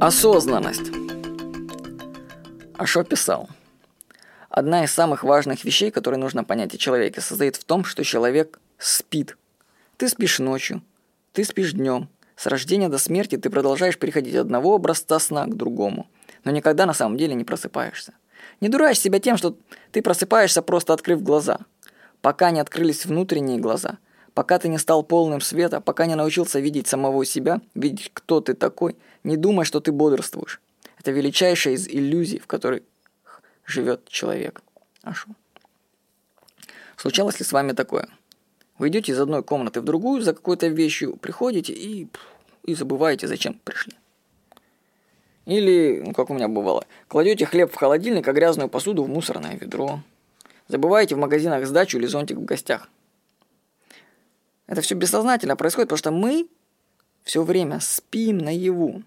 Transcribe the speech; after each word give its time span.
Осознанность. 0.00 0.90
А 2.78 2.86
что 2.86 3.04
писал? 3.04 3.50
Одна 4.48 4.84
из 4.84 4.92
самых 4.92 5.24
важных 5.24 5.62
вещей, 5.62 5.90
которые 5.90 6.18
нужно 6.18 6.42
понять 6.42 6.74
о 6.74 6.78
человеке, 6.78 7.20
состоит 7.20 7.56
в 7.56 7.64
том, 7.64 7.84
что 7.84 8.02
человек 8.02 8.58
спит. 8.78 9.36
Ты 9.98 10.08
спишь 10.08 10.38
ночью, 10.38 10.80
ты 11.34 11.44
спишь 11.44 11.74
днем. 11.74 12.08
С 12.34 12.46
рождения 12.46 12.88
до 12.88 12.96
смерти 12.96 13.36
ты 13.36 13.50
продолжаешь 13.50 13.98
переходить 13.98 14.34
от 14.36 14.46
одного 14.46 14.74
образца 14.74 15.18
сна 15.18 15.44
к 15.44 15.54
другому, 15.54 16.08
но 16.44 16.50
никогда 16.50 16.86
на 16.86 16.94
самом 16.94 17.18
деле 17.18 17.34
не 17.34 17.44
просыпаешься. 17.44 18.14
Не 18.62 18.70
дурачь 18.70 18.98
себя 18.98 19.20
тем, 19.20 19.36
что 19.36 19.54
ты 19.92 20.00
просыпаешься, 20.00 20.62
просто 20.62 20.94
открыв 20.94 21.22
глаза. 21.22 21.58
Пока 22.22 22.52
не 22.52 22.60
открылись 22.60 23.04
внутренние 23.04 23.58
глаза, 23.58 23.98
пока 24.40 24.58
ты 24.58 24.68
не 24.68 24.78
стал 24.78 25.02
полным 25.02 25.42
света, 25.42 25.82
пока 25.82 26.06
не 26.06 26.14
научился 26.14 26.60
видеть 26.60 26.86
самого 26.86 27.26
себя, 27.26 27.60
видеть, 27.74 28.10
кто 28.14 28.40
ты 28.40 28.54
такой, 28.54 28.96
не 29.22 29.36
думай, 29.36 29.66
что 29.66 29.80
ты 29.80 29.92
бодрствуешь. 29.92 30.62
Это 30.98 31.10
величайшая 31.10 31.74
из 31.74 31.86
иллюзий, 31.86 32.38
в 32.38 32.46
которой 32.46 32.82
живет 33.66 34.08
человек. 34.08 34.62
А 35.02 35.12
что? 35.12 35.32
Случалось 36.96 37.38
ли 37.38 37.44
с 37.44 37.52
вами 37.52 37.72
такое? 37.72 38.08
Вы 38.78 38.88
идете 38.88 39.12
из 39.12 39.20
одной 39.20 39.42
комнаты 39.42 39.82
в 39.82 39.84
другую 39.84 40.22
за 40.22 40.32
какой-то 40.32 40.68
вещью, 40.68 41.18
приходите 41.18 41.74
и, 41.74 42.08
и 42.64 42.74
забываете, 42.74 43.28
зачем 43.28 43.60
пришли. 43.62 43.92
Или, 45.44 46.02
ну 46.02 46.14
как 46.14 46.30
у 46.30 46.34
меня 46.34 46.48
бывало, 46.48 46.86
кладете 47.08 47.44
хлеб 47.44 47.70
в 47.70 47.76
холодильник, 47.76 48.26
а 48.26 48.32
грязную 48.32 48.70
посуду 48.70 49.04
в 49.04 49.08
мусорное 49.10 49.58
ведро. 49.58 50.00
Забываете 50.66 51.14
в 51.14 51.18
магазинах 51.18 51.66
сдачу 51.66 51.98
или 51.98 52.06
зонтик 52.06 52.38
в 52.38 52.44
гостях. 52.46 52.88
Это 54.70 54.80
все 54.80 54.94
бессознательно 54.94 55.54
происходит, 55.54 55.90
потому 55.90 55.98
что 55.98 56.10
мы 56.10 56.48
все 57.24 57.42
время 57.42 57.80
спим 57.80 58.38
наяву. 58.38 59.02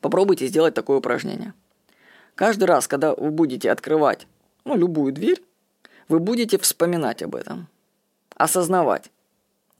Попробуйте 0.00 0.46
сделать 0.46 0.72
такое 0.72 0.96
упражнение– 0.96 1.52
Каждый 2.38 2.66
раз, 2.66 2.86
когда 2.86 3.16
вы 3.16 3.32
будете 3.32 3.68
открывать 3.68 4.28
ну, 4.64 4.76
любую 4.76 5.12
дверь, 5.12 5.42
вы 6.06 6.20
будете 6.20 6.56
вспоминать 6.56 7.20
об 7.20 7.34
этом, 7.34 7.66
осознавать 8.36 9.10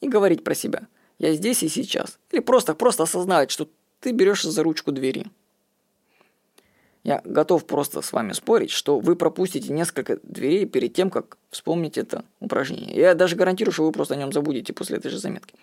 и 0.00 0.08
говорить 0.08 0.42
про 0.42 0.56
себя. 0.56 0.88
Я 1.20 1.34
здесь 1.34 1.62
и 1.62 1.68
сейчас. 1.68 2.18
Или 2.32 2.40
просто, 2.40 2.74
просто 2.74 3.04
осознавать, 3.04 3.52
что 3.52 3.68
ты 4.00 4.10
берешься 4.10 4.50
за 4.50 4.64
ручку 4.64 4.90
двери. 4.90 5.26
Я 7.08 7.22
готов 7.24 7.64
просто 7.64 8.02
с 8.02 8.12
вами 8.12 8.32
спорить, 8.32 8.70
что 8.70 9.00
вы 9.00 9.16
пропустите 9.16 9.72
несколько 9.72 10.18
дверей 10.22 10.66
перед 10.66 10.92
тем, 10.92 11.08
как 11.08 11.38
вспомнить 11.50 11.96
это 11.96 12.22
упражнение. 12.38 12.94
Я 12.94 13.14
даже 13.14 13.34
гарантирую, 13.34 13.72
что 13.72 13.84
вы 13.84 13.92
просто 13.92 14.12
о 14.12 14.18
нем 14.18 14.30
забудете 14.30 14.74
после 14.74 14.98
этой 14.98 15.10
же 15.10 15.18
заметки. 15.18 15.54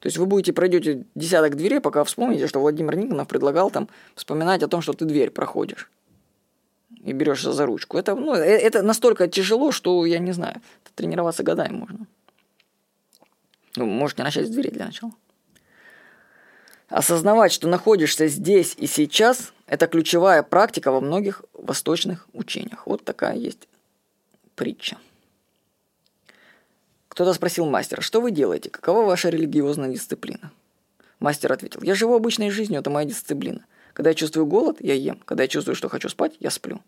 То 0.00 0.08
есть 0.08 0.18
вы 0.18 0.26
будете 0.26 0.52
пройдете 0.52 1.06
десяток 1.14 1.56
дверей, 1.56 1.80
пока 1.80 2.04
вспомните, 2.04 2.48
что 2.48 2.60
Владимир 2.60 2.96
Никонов 2.96 3.28
предлагал 3.28 3.70
там 3.70 3.88
вспоминать 4.14 4.62
о 4.62 4.68
том, 4.68 4.82
что 4.82 4.92
ты 4.92 5.06
дверь 5.06 5.30
проходишь 5.30 5.90
и 7.02 7.12
берешься 7.14 7.54
за 7.54 7.64
ручку. 7.64 7.96
Это, 7.96 8.14
ну, 8.14 8.34
э, 8.34 8.44
это 8.44 8.82
настолько 8.82 9.26
тяжело, 9.26 9.72
что 9.72 10.04
я 10.04 10.18
не 10.18 10.32
знаю. 10.32 10.60
Тренироваться 10.96 11.42
годами 11.42 11.76
можно. 11.76 12.06
Ну, 13.76 13.86
можете 13.86 14.22
начать 14.22 14.48
с 14.48 14.50
двери 14.50 14.68
для 14.68 14.84
начала. 14.84 15.12
Осознавать, 16.90 17.52
что 17.52 17.68
находишься 17.68 18.26
здесь 18.26 18.74
и 18.76 18.88
сейчас, 18.88 19.52
это 19.66 19.86
ключевая 19.86 20.42
практика 20.42 20.90
во 20.90 21.00
многих 21.00 21.44
восточных 21.52 22.28
учениях. 22.32 22.84
Вот 22.86 23.04
такая 23.04 23.36
есть 23.36 23.68
притча. 24.56 24.98
Кто-то 27.06 27.32
спросил 27.32 27.66
мастера, 27.66 28.00
что 28.02 28.20
вы 28.20 28.32
делаете, 28.32 28.70
какова 28.70 29.04
ваша 29.04 29.28
религиозная 29.28 29.88
дисциплина? 29.88 30.50
Мастер 31.20 31.52
ответил, 31.52 31.80
я 31.82 31.94
живу 31.94 32.14
обычной 32.16 32.50
жизнью, 32.50 32.80
это 32.80 32.90
моя 32.90 33.06
дисциплина. 33.08 33.64
Когда 33.92 34.10
я 34.10 34.14
чувствую 34.14 34.46
голод, 34.46 34.78
я 34.80 34.94
ем. 34.94 35.20
Когда 35.24 35.44
я 35.44 35.48
чувствую, 35.48 35.76
что 35.76 35.88
хочу 35.88 36.08
спать, 36.08 36.36
я 36.40 36.50
сплю. 36.50 36.80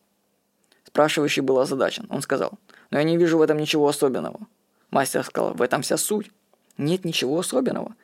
Спрашивающий 0.84 1.42
был 1.42 1.58
озадачен. 1.60 2.06
Он 2.10 2.22
сказал, 2.22 2.52
но 2.90 2.98
я 2.98 3.04
не 3.04 3.16
вижу 3.16 3.38
в 3.38 3.42
этом 3.42 3.58
ничего 3.58 3.86
особенного. 3.86 4.40
Мастер 4.90 5.22
сказал, 5.24 5.54
в 5.54 5.62
этом 5.62 5.82
вся 5.82 5.96
суть. 5.96 6.30
Нет 6.76 7.04
ничего 7.04 7.38
особенного. 7.38 7.94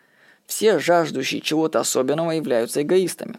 Все 0.49 0.79
жаждущие 0.79 1.43
чего-то 1.43 1.79
особенного 1.79 2.31
являются 2.31 2.81
эгоистами. 2.81 3.39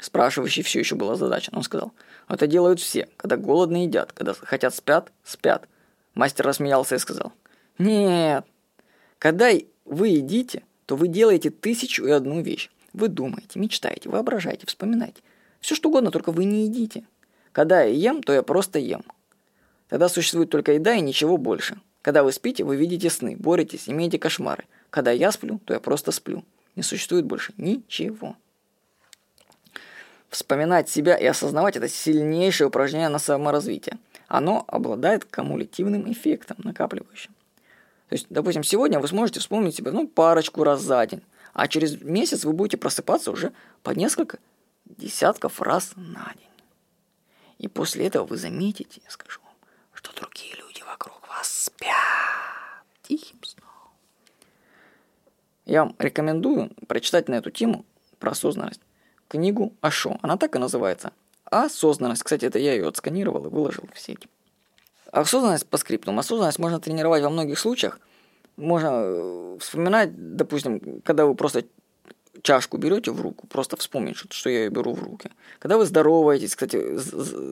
Спрашивающий 0.00 0.64
все 0.64 0.80
еще 0.80 0.96
был 0.96 1.12
озадачен. 1.12 1.54
Он 1.54 1.62
сказал, 1.62 1.92
это 2.28 2.48
делают 2.48 2.80
все, 2.80 3.08
когда 3.16 3.36
голодно 3.36 3.84
едят, 3.84 4.12
когда 4.12 4.34
хотят 4.34 4.74
спят, 4.74 5.12
спят. 5.22 5.68
Мастер 6.14 6.44
рассмеялся 6.44 6.96
и 6.96 6.98
сказал, 6.98 7.32
нет, 7.78 8.44
когда 9.20 9.50
вы 9.84 10.08
едите, 10.08 10.64
то 10.86 10.96
вы 10.96 11.06
делаете 11.06 11.50
тысячу 11.50 12.04
и 12.04 12.10
одну 12.10 12.40
вещь. 12.40 12.68
Вы 12.92 13.06
думаете, 13.06 13.60
мечтаете, 13.60 14.08
воображаете, 14.08 14.66
вспоминаете. 14.66 15.22
Все 15.60 15.76
что 15.76 15.88
угодно, 15.88 16.10
только 16.10 16.32
вы 16.32 16.46
не 16.46 16.64
едите. 16.64 17.04
Когда 17.52 17.82
я 17.82 17.94
ем, 18.10 18.24
то 18.24 18.32
я 18.32 18.42
просто 18.42 18.80
ем. 18.80 19.04
Тогда 19.88 20.08
существует 20.08 20.50
только 20.50 20.72
еда 20.72 20.94
и 20.94 21.00
ничего 21.00 21.36
больше. 21.36 21.80
Когда 22.02 22.24
вы 22.24 22.32
спите, 22.32 22.64
вы 22.64 22.74
видите 22.74 23.08
сны, 23.08 23.36
боретесь, 23.38 23.88
имеете 23.88 24.18
кошмары. 24.18 24.64
Когда 24.94 25.10
я 25.10 25.32
сплю, 25.32 25.58
то 25.64 25.74
я 25.74 25.80
просто 25.80 26.12
сплю. 26.12 26.44
Не 26.76 26.84
существует 26.84 27.24
больше 27.24 27.52
ничего. 27.56 28.36
Вспоминать 30.28 30.88
себя 30.88 31.16
и 31.16 31.26
осознавать– 31.26 31.74
это 31.78 31.88
сильнейшее 31.88 32.68
упражнение 32.68 33.08
на 33.08 33.18
саморазвитие. 33.18 33.98
Оно 34.28 34.64
обладает 34.68 35.24
кумулятивным 35.24 36.12
эффектом, 36.12 36.58
накапливающим. 36.62 37.32
То 38.08 38.12
есть, 38.12 38.26
допустим, 38.30 38.62
сегодня 38.62 39.00
вы 39.00 39.08
сможете 39.08 39.40
вспомнить 39.40 39.74
себя 39.74 39.90
ну, 39.90 40.06
парочку 40.06 40.62
раз 40.62 40.80
за 40.82 41.04
день. 41.08 41.22
А 41.54 41.66
через 41.66 42.00
месяц 42.00 42.44
вы 42.44 42.52
будете 42.52 42.76
просыпаться 42.76 43.32
уже 43.32 43.52
по 43.82 43.90
несколько 43.90 44.38
десятков 44.84 45.60
раз 45.60 45.94
на 45.96 46.32
день. 46.36 46.64
И 47.58 47.66
после 47.66 48.06
этого 48.06 48.24
вы 48.26 48.36
заметите, 48.36 49.00
я 49.04 49.10
скажу 49.10 49.40
Я 55.66 55.84
вам 55.84 55.96
рекомендую 55.98 56.70
прочитать 56.86 57.28
на 57.28 57.34
эту 57.34 57.50
тему 57.50 57.84
про 58.18 58.32
осознанность 58.32 58.80
книгу 59.28 59.72
Ашо. 59.80 60.18
Она 60.22 60.36
так 60.36 60.54
и 60.56 60.58
называется. 60.58 61.12
Осознанность. 61.44 62.22
Кстати, 62.22 62.44
это 62.44 62.58
я 62.58 62.74
ее 62.74 62.88
отсканировал 62.88 63.46
и 63.46 63.48
выложил 63.48 63.84
в 63.92 63.98
сеть. 63.98 64.28
Осознанность 65.10 65.66
по 65.66 65.76
скриптам. 65.76 66.18
Осознанность 66.18 66.58
можно 66.58 66.80
тренировать 66.80 67.22
во 67.22 67.30
многих 67.30 67.58
случаях– 67.58 68.00
можно 68.56 68.88
э, 68.92 69.56
вспоминать, 69.60 70.10
допустим, 70.36 71.00
когда 71.04 71.26
вы 71.26 71.34
просто 71.34 71.64
чашку 72.42 72.76
берете 72.76 73.10
в 73.10 73.20
руку, 73.20 73.46
просто 73.46 73.76
вспомнить, 73.76 74.16
что, 74.16 74.50
я 74.50 74.64
ее 74.64 74.70
беру 74.70 74.92
в 74.92 75.02
руки. 75.02 75.30
Когда 75.58 75.78
вы 75.78 75.86
здороваетесь, 75.86 76.54
кстати, 76.54 76.80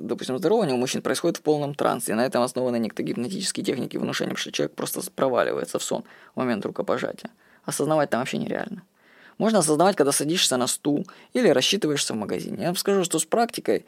допустим, 0.03 0.39
здорование 0.39 0.75
у 0.75 0.79
мужчин 0.79 1.03
происходит 1.03 1.39
в 1.39 1.43
полном 1.43 1.75
трансе, 1.75 2.13
и 2.13 2.15
на 2.15 2.27
этом 2.27 2.43
основаны 2.43 2.79
некоторые 2.79 3.11
гипнотические 3.11 3.65
техники 3.65 3.97
внушения, 3.97 4.35
что 4.35 4.53
человек 4.53 4.75
просто 4.75 5.01
проваливается 5.11 5.79
в 5.79 5.83
сон 5.83 6.05
в 6.35 6.39
момент 6.39 6.67
рукопожатия. 6.67 7.31
Осознавать 7.65 8.11
там 8.11 8.21
вообще 8.21 8.39
нереально. 8.39 8.83
Можно 9.39 9.61
осознавать, 9.61 9.97
когда 9.97 10.13
садишься 10.13 10.57
на 10.57 10.67
стул 10.67 11.07
или 11.33 11.49
рассчитываешься 11.49 12.13
в 12.13 12.17
магазине. 12.17 12.59
Я 12.61 12.67
вам 12.67 12.77
скажу, 12.77 13.05
что 13.05 13.19
с 13.19 13.25
практикой 13.25 13.85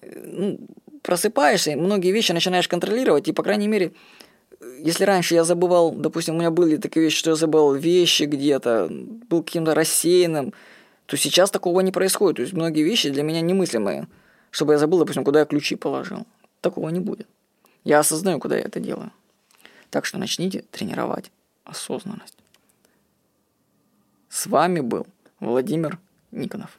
э, 0.00 0.22
ну, 0.24 0.58
просыпаешься, 1.02 1.76
многие 1.76 2.12
вещи 2.12 2.32
начинаешь 2.32 2.68
контролировать, 2.68 3.28
и, 3.28 3.32
по 3.32 3.42
крайней 3.42 3.68
мере, 3.68 3.92
если 4.80 5.04
раньше 5.04 5.34
я 5.34 5.44
забывал, 5.44 5.92
допустим, 5.92 6.34
у 6.34 6.38
меня 6.38 6.50
были 6.50 6.76
такие 6.76 7.04
вещи, 7.04 7.18
что 7.18 7.30
я 7.30 7.36
забывал 7.36 7.74
вещи 7.74 8.24
где-то, 8.24 8.88
был 8.90 9.42
каким-то 9.42 9.74
рассеянным, 9.74 10.52
то 11.06 11.16
сейчас 11.16 11.50
такого 11.50 11.80
не 11.80 11.92
происходит. 11.92 12.36
То 12.36 12.42
есть 12.42 12.52
многие 12.52 12.82
вещи 12.82 13.10
для 13.10 13.22
меня 13.22 13.40
немыслимые, 13.40 14.08
чтобы 14.50 14.72
я 14.72 14.78
забыл, 14.78 14.98
допустим, 14.98 15.24
куда 15.24 15.40
я 15.40 15.44
ключи 15.46 15.76
положил. 15.76 16.26
Такого 16.60 16.88
не 16.88 17.00
будет. 17.00 17.28
Я 17.84 18.00
осознаю, 18.00 18.40
куда 18.40 18.56
я 18.56 18.62
это 18.62 18.80
делаю. 18.80 19.12
Так 19.90 20.04
что 20.04 20.18
начните 20.18 20.64
тренировать 20.72 21.30
осознанность. 21.64 22.34
С 24.36 24.46
вами 24.46 24.80
был 24.80 25.06
Владимир 25.40 25.98
Никонов. 26.30 26.78